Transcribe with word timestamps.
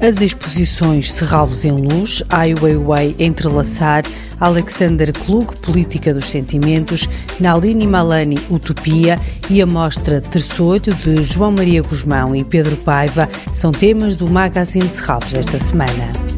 As 0.00 0.18
exposições 0.22 1.12
Serralvos 1.12 1.66
em 1.66 1.72
Luz, 1.72 2.22
Ai 2.30 2.54
Weiwei 2.54 3.14
Entrelaçar, 3.18 4.02
Alexander 4.40 5.12
Klug, 5.12 5.54
Política 5.56 6.14
dos 6.14 6.24
Sentimentos, 6.24 7.06
Nalini 7.38 7.86
Malani, 7.86 8.38
Utopia 8.48 9.20
e 9.50 9.60
a 9.60 9.66
mostra 9.66 10.22
Terçoito 10.22 10.94
de 10.94 11.22
João 11.22 11.52
Maria 11.52 11.82
Guzmão 11.82 12.34
e 12.34 12.42
Pedro 12.42 12.76
Paiva 12.78 13.28
são 13.52 13.70
temas 13.72 14.16
do 14.16 14.26
Magazine 14.28 14.88
Serralvos 14.88 15.34
esta 15.34 15.58
semana. 15.58 16.29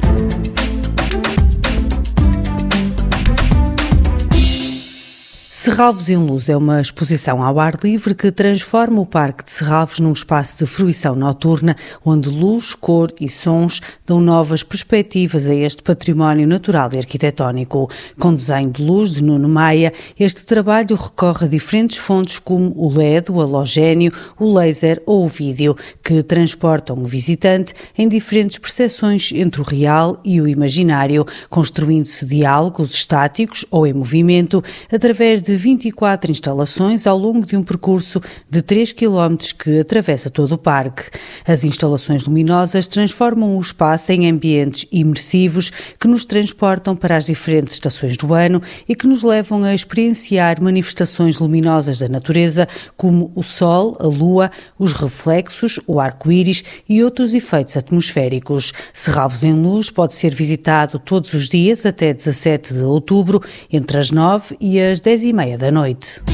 Serralvos 5.62 6.10
em 6.10 6.16
Luz 6.16 6.48
é 6.48 6.56
uma 6.56 6.80
exposição 6.80 7.40
ao 7.40 7.60
ar 7.60 7.78
livre 7.84 8.16
que 8.16 8.32
transforma 8.32 9.00
o 9.00 9.06
Parque 9.06 9.44
de 9.44 9.52
Serralvos 9.52 10.00
num 10.00 10.12
espaço 10.12 10.58
de 10.58 10.66
fruição 10.66 11.14
noturna, 11.14 11.76
onde 12.04 12.28
luz, 12.28 12.74
cor 12.74 13.12
e 13.20 13.28
sons 13.28 13.80
dão 14.04 14.20
novas 14.20 14.64
perspectivas 14.64 15.46
a 15.46 15.54
este 15.54 15.80
património 15.80 16.48
natural 16.48 16.90
e 16.92 16.98
arquitetónico. 16.98 17.88
Com 18.18 18.34
desenho 18.34 18.72
de 18.72 18.82
luz 18.82 19.12
de 19.12 19.22
Nuno 19.22 19.48
Maia, 19.48 19.92
este 20.18 20.44
trabalho 20.44 20.96
recorre 20.96 21.46
a 21.46 21.48
diferentes 21.48 21.98
fontes 21.98 22.40
como 22.40 22.72
o 22.76 22.92
LED, 22.92 23.30
o 23.30 23.40
halogénio, 23.40 24.12
o 24.40 24.52
laser 24.52 25.00
ou 25.06 25.24
o 25.24 25.28
vídeo, 25.28 25.76
que 26.02 26.24
transportam 26.24 26.98
o 26.98 27.04
visitante 27.04 27.72
em 27.96 28.08
diferentes 28.08 28.58
percepções 28.58 29.30
entre 29.32 29.60
o 29.60 29.64
real 29.64 30.20
e 30.24 30.40
o 30.40 30.48
imaginário, 30.48 31.24
construindo-se 31.48 32.26
diálogos 32.26 32.92
estáticos 32.92 33.64
ou 33.70 33.86
em 33.86 33.92
movimento 33.92 34.60
através 34.90 35.40
de 35.40 35.51
de 35.52 35.56
24 35.56 36.30
instalações 36.30 37.06
ao 37.06 37.18
longo 37.18 37.44
de 37.44 37.56
um 37.56 37.62
percurso 37.62 38.20
de 38.48 38.62
3 38.62 38.92
km 38.92 39.36
que 39.58 39.80
atravessa 39.80 40.30
todo 40.30 40.52
o 40.52 40.58
parque. 40.58 41.10
As 41.46 41.62
instalações 41.62 42.26
luminosas 42.26 42.88
transformam 42.88 43.56
o 43.56 43.60
espaço 43.60 44.12
em 44.12 44.30
ambientes 44.30 44.86
imersivos 44.90 45.70
que 46.00 46.08
nos 46.08 46.24
transportam 46.24 46.96
para 46.96 47.16
as 47.16 47.26
diferentes 47.26 47.74
estações 47.74 48.16
do 48.16 48.32
ano 48.32 48.62
e 48.88 48.94
que 48.94 49.06
nos 49.06 49.22
levam 49.22 49.62
a 49.62 49.74
experienciar 49.74 50.62
manifestações 50.62 51.38
luminosas 51.38 51.98
da 51.98 52.08
natureza, 52.08 52.66
como 52.96 53.30
o 53.34 53.42
sol, 53.42 53.96
a 54.00 54.06
lua, 54.06 54.50
os 54.78 54.94
reflexos, 54.94 55.78
o 55.86 56.00
arco-íris 56.00 56.64
e 56.88 57.04
outros 57.04 57.34
efeitos 57.34 57.76
atmosféricos. 57.76 58.72
Serralvos 58.92 59.44
em 59.44 59.52
Luz 59.52 59.90
pode 59.90 60.14
ser 60.14 60.34
visitado 60.34 60.98
todos 60.98 61.34
os 61.34 61.48
dias 61.48 61.84
até 61.84 62.14
17 62.14 62.72
de 62.72 62.80
outubro, 62.80 63.42
entre 63.70 63.98
as 63.98 64.10
9 64.10 64.56
e 64.58 64.80
as 64.80 64.98
10 64.98 65.24
e 65.24 65.32
meia 65.32 65.41
meia 65.42 65.58
da 65.58 65.72
noite. 65.72 66.31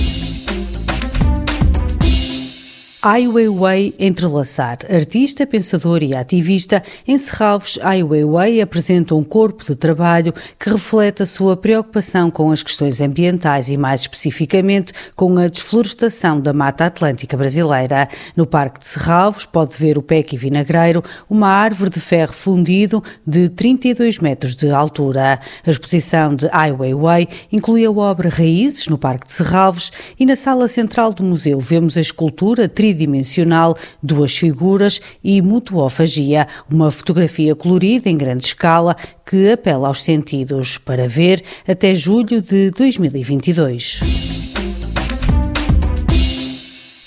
Ai 3.00 3.28
Weiwei 3.28 3.94
Entrelaçar. 3.96 4.78
Artista, 4.90 5.46
pensador 5.46 6.02
e 6.02 6.16
ativista, 6.16 6.82
em 7.06 7.16
Serralves, 7.16 7.78
Ai 7.80 8.02
Weiwei 8.02 8.60
apresenta 8.60 9.14
um 9.14 9.22
corpo 9.22 9.64
de 9.64 9.76
trabalho 9.76 10.34
que 10.58 10.68
reflete 10.68 11.22
a 11.22 11.26
sua 11.26 11.56
preocupação 11.56 12.28
com 12.28 12.50
as 12.50 12.60
questões 12.60 13.00
ambientais 13.00 13.68
e, 13.68 13.76
mais 13.76 14.00
especificamente, 14.00 14.92
com 15.14 15.38
a 15.38 15.46
desflorestação 15.46 16.40
da 16.40 16.52
Mata 16.52 16.86
Atlântica 16.86 17.36
brasileira. 17.36 18.08
No 18.34 18.44
Parque 18.44 18.80
de 18.80 18.88
Serralves 18.88 19.46
pode 19.46 19.76
ver 19.76 19.96
o 19.96 20.02
Peque 20.02 20.36
Vinagreiro, 20.36 21.04
uma 21.30 21.46
árvore 21.46 21.90
de 21.90 22.00
ferro 22.00 22.32
fundido 22.32 23.00
de 23.24 23.48
32 23.48 24.18
metros 24.18 24.56
de 24.56 24.72
altura. 24.72 25.38
A 25.64 25.70
exposição 25.70 26.34
de 26.34 26.48
Ai 26.50 26.72
Weiwei 26.72 27.28
inclui 27.52 27.84
a 27.84 27.92
obra 27.92 28.28
Raízes, 28.28 28.88
no 28.88 28.98
Parque 28.98 29.28
de 29.28 29.34
Serralves, 29.34 29.92
e 30.18 30.26
na 30.26 30.34
sala 30.34 30.66
central 30.66 31.12
do 31.12 31.22
museu 31.22 31.60
vemos 31.60 31.96
a 31.96 32.00
escultura 32.00 32.68
tridimensional, 32.88 33.76
duas 34.02 34.36
figuras 34.36 35.00
e 35.22 35.42
mutuofagia, 35.42 36.46
uma 36.70 36.90
fotografia 36.90 37.54
colorida 37.54 38.08
em 38.08 38.16
grande 38.16 38.44
escala 38.44 38.96
que 39.26 39.50
apela 39.50 39.88
aos 39.88 40.02
sentidos 40.02 40.78
para 40.78 41.06
ver 41.06 41.42
até 41.66 41.94
julho 41.94 42.40
de 42.40 42.70
2022. 42.70 44.00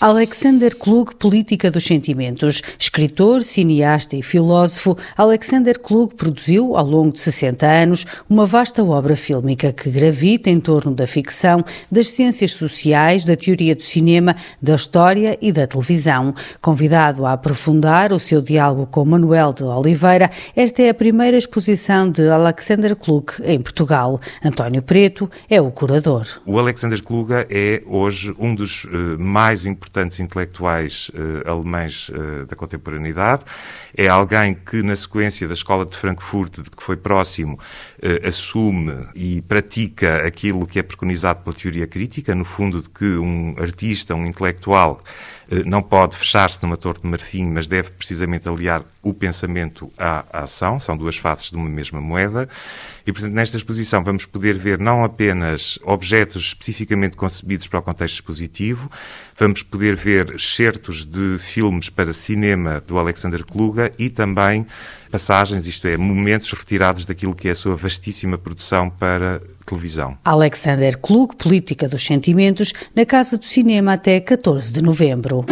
Alexander 0.01 0.75
Klug, 0.75 1.16
Política 1.16 1.69
dos 1.69 1.85
Sentimentos. 1.85 2.63
Escritor, 2.79 3.44
cineasta 3.44 4.16
e 4.16 4.23
filósofo, 4.23 4.97
Alexander 5.16 5.79
Klug 5.79 6.16
produziu, 6.16 6.75
ao 6.75 6.88
longo 6.88 7.12
de 7.12 7.19
60 7.19 7.67
anos, 7.67 8.07
uma 8.28 8.47
vasta 8.47 8.84
obra 8.84 9.16
fílmica 9.16 9.72
que 9.72 9.91
gravita 9.91 10.50
em 10.50 10.59
torno 10.59 10.95
da 10.95 11.06
ficção, 11.06 11.63
das 11.91 12.09
ciências 12.09 12.53
sociais, 12.53 13.25
da 13.25 13.35
teoria 13.35 13.75
do 13.75 13.84
cinema, 13.84 14.35
da 14.59 14.73
história 14.73 15.38
e 15.39 15.51
da 15.51 15.67
televisão. 15.67 16.33
Convidado 16.59 17.23
a 17.28 17.33
aprofundar 17.33 18.12
o 18.12 18.18
seu 18.18 18.41
diálogo 18.41 18.88
com 18.88 19.06
Manuel 19.06 19.53
de 19.53 19.62
Oliveira, 19.62 20.31
esta 20.56 20.81
é 20.81 20.89
a 20.89 20.95
primeira 20.95 21.38
exposição 21.38 22.09
de 22.09 22.28
Alexander 22.28 22.95
Klug 22.95 23.33
em 23.44 23.62
Portugal. 23.62 24.19
António 24.44 24.81
Preto 24.81 25.29
é 25.47 25.62
o 25.62 25.69
curador. 25.69 26.25
O 26.44 26.57
Alexander 26.57 27.03
Klug 27.03 27.31
é 27.51 27.83
hoje 27.85 28.33
um 28.39 28.56
dos 28.56 28.85
uh, 28.85 28.89
mais 29.19 29.63
importantes 29.63 29.91
importantes 29.91 30.22
intelectuais 30.22 31.12
uh, 31.13 31.50
alemães 31.50 32.09
uh, 32.09 32.46
da 32.46 32.56
contemporaneidade. 32.56 33.44
É 33.96 34.07
alguém 34.07 34.53
que, 34.53 34.81
na 34.81 34.96
sequência 34.96 35.47
da 35.47 35.53
Escola 35.53 35.85
de 35.85 35.97
Frankfurt, 35.97 36.62
de 36.62 36.69
que 36.69 36.81
foi 36.81 36.96
próximo, 36.96 37.59
uh, 38.01 38.28
assume 38.28 39.07
e 39.13 39.41
pratica 39.41 40.25
aquilo 40.25 40.66
que 40.66 40.80
é 40.80 40.84
preconizado 40.84 41.44
pela 41.44 41.56
teoria 41.56 41.85
crítica, 41.85 42.34
no 42.34 42.46
fundo, 42.46 42.81
de 42.81 42.90
que 42.90 43.18
um 43.18 43.53
artista, 43.59 44.16
um 44.16 44.25
intelectual, 44.25 45.03
não 45.66 45.81
pode 45.81 46.16
fechar-se 46.16 46.63
numa 46.63 46.78
torre 46.78 47.00
de 47.01 47.07
marfim, 47.07 47.45
mas 47.45 47.67
deve 47.67 47.91
precisamente 47.91 48.47
aliar 48.47 48.84
o 49.03 49.13
pensamento 49.13 49.91
à, 49.97 50.44
ação, 50.44 50.79
são 50.79 50.95
duas 50.95 51.17
faces 51.17 51.50
de 51.50 51.57
uma 51.57 51.69
mesma 51.69 52.00
moeda. 52.00 52.47
E, 53.06 53.12
portanto, 53.12 53.34
nesta 53.34 53.57
exposição 53.57 54.01
vamos 54.03 54.25
poder 54.25 54.57
ver 54.57 54.79
não 54.79 55.03
apenas 55.03 55.78
objetos 55.84 56.44
especificamente 56.44 57.17
concebidos 57.17 57.67
para 57.67 57.79
o 57.79 57.81
contexto 57.81 58.16
expositivo, 58.16 58.89
vamos 59.38 59.62
poder 59.62 59.95
ver 59.95 60.39
certos 60.39 61.03
de 61.03 61.38
filmes 61.39 61.89
para 61.89 62.13
cinema 62.13 62.81
do 62.88 62.97
Alexander 62.97 63.44
Kluga 63.44 63.91
e 64.00 64.09
também 64.09 64.66
passagens, 65.12 65.68
isto 65.68 65.85
é, 65.88 65.97
momentos 65.97 66.50
retirados 66.53 67.03
daquilo 67.03 67.35
que 67.35 67.50
é 67.50 67.51
a 67.51 67.56
sua 67.56 67.75
vastíssima 67.75 68.38
produção 68.38 68.89
para 68.89 69.41
televisão. 69.66 70.18
Alexander 70.24 70.98
Klug, 70.98 71.36
Política 71.36 71.88
dos 71.88 72.06
Sentimentos, 72.06 72.74
na 72.96 73.06
Casa 73.06 73.38
do 73.38 73.46
Cinema 73.46 73.94
até 73.94 74.20
14 74.20 74.74
de 74.74 74.82
novembro. 74.82 75.46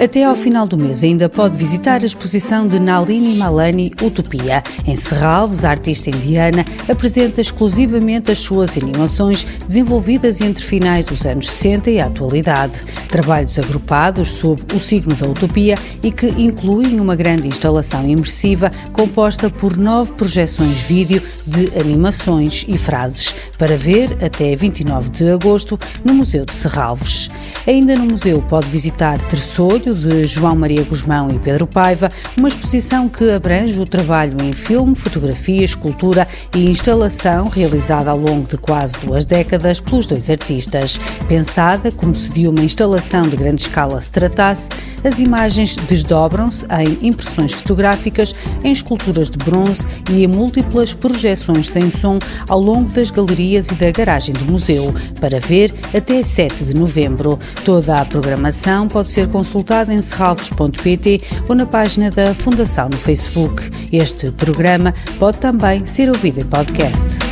Até 0.00 0.22
ao 0.22 0.36
final 0.36 0.64
do 0.64 0.78
mês 0.78 1.02
ainda 1.02 1.28
pode 1.28 1.56
visitar 1.56 2.02
a 2.02 2.06
exposição 2.06 2.68
de 2.68 2.78
Nalini 2.78 3.34
Malani 3.34 3.90
Utopia. 4.00 4.62
Em 4.86 4.96
Serralves, 4.96 5.64
a 5.64 5.70
artista 5.70 6.08
indiana 6.08 6.64
apresenta 6.88 7.40
exclusivamente 7.40 8.30
as 8.30 8.38
suas 8.38 8.78
animações 8.78 9.44
desenvolvidas 9.66 10.40
entre 10.40 10.62
finais 10.62 11.04
dos 11.04 11.26
anos 11.26 11.50
60 11.50 11.90
e 11.90 11.98
a 11.98 12.06
atualidade. 12.06 12.84
Trabalhos 13.08 13.58
agrupados 13.58 14.28
sob 14.28 14.62
o 14.72 14.78
signo 14.78 15.16
da 15.16 15.26
utopia 15.26 15.76
e 16.00 16.12
que 16.12 16.28
incluem 16.28 17.00
uma 17.00 17.16
grande 17.16 17.48
instalação 17.48 18.08
imersiva 18.08 18.70
composta 18.92 19.50
por 19.50 19.76
nove 19.76 20.12
projeções 20.12 20.78
vídeo 20.82 21.20
de 21.44 21.76
animações 21.76 22.64
e 22.68 22.78
frases 22.78 23.34
para 23.58 23.76
ver 23.76 24.16
até 24.24 24.54
29 24.54 25.10
de 25.10 25.28
agosto 25.28 25.76
no 26.04 26.14
Museu 26.14 26.44
de 26.44 26.54
Serralves. 26.54 27.28
Ainda 27.66 27.96
no 27.96 28.04
museu 28.04 28.40
pode 28.48 28.66
visitar 28.68 29.18
Terçolho, 29.28 29.87
de 29.94 30.24
João 30.24 30.54
Maria 30.54 30.82
Guzmão 30.82 31.28
e 31.30 31.38
Pedro 31.38 31.66
Paiva, 31.66 32.10
uma 32.36 32.48
exposição 32.48 33.08
que 33.08 33.30
abrange 33.30 33.80
o 33.80 33.86
trabalho 33.86 34.36
em 34.42 34.52
filme, 34.52 34.94
fotografia, 34.94 35.64
escultura 35.64 36.26
e 36.54 36.70
instalação 36.70 37.48
realizada 37.48 38.10
ao 38.10 38.18
longo 38.18 38.48
de 38.48 38.58
quase 38.58 38.96
duas 38.98 39.24
décadas 39.24 39.80
pelos 39.80 40.06
dois 40.06 40.28
artistas. 40.28 40.98
Pensada 41.26 41.90
como 41.92 42.14
se 42.14 42.30
de 42.30 42.48
uma 42.48 42.60
instalação 42.60 43.22
de 43.22 43.36
grande 43.36 43.62
escala 43.62 44.00
se 44.00 44.12
tratasse, 44.12 44.68
as 45.04 45.18
imagens 45.18 45.76
desdobram-se 45.76 46.66
em 46.66 47.08
impressões 47.08 47.52
fotográficas, 47.52 48.34
em 48.64 48.72
esculturas 48.72 49.30
de 49.30 49.38
bronze 49.38 49.86
e 50.10 50.24
em 50.24 50.26
múltiplas 50.26 50.92
projeções 50.92 51.70
sem 51.70 51.90
som 51.90 52.18
ao 52.48 52.60
longo 52.60 52.90
das 52.90 53.10
galerias 53.10 53.68
e 53.68 53.74
da 53.74 53.90
garagem 53.92 54.34
do 54.34 54.44
museu, 54.50 54.92
para 55.20 55.38
ver 55.38 55.72
até 55.96 56.22
7 56.22 56.64
de 56.64 56.74
novembro. 56.74 57.38
Toda 57.64 58.00
a 58.00 58.04
programação 58.04 58.88
pode 58.88 59.08
ser 59.08 59.28
consultada 59.28 59.77
em 59.86 60.02
serralvos.pt 60.02 61.20
ou 61.48 61.54
na 61.54 61.66
página 61.66 62.10
da 62.10 62.34
Fundação 62.34 62.88
no 62.88 62.96
Facebook. 62.96 63.70
Este 63.92 64.32
programa 64.32 64.92
pode 65.18 65.38
também 65.38 65.86
ser 65.86 66.08
ouvido 66.08 66.40
em 66.40 66.44
podcast. 66.44 67.27